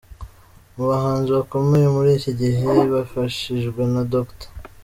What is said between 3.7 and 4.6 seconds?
na Dr.